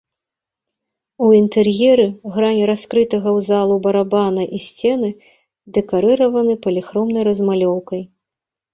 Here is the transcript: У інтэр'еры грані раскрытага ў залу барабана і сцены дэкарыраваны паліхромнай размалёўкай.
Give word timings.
У 1.25 1.27
інтэр'еры 1.39 2.07
грані 2.37 2.63
раскрытага 2.71 3.29
ў 3.37 3.39
залу 3.49 3.75
барабана 3.85 4.43
і 4.55 4.65
сцены 4.71 5.09
дэкарыраваны 5.79 6.61
паліхромнай 6.69 7.23
размалёўкай. 7.33 8.01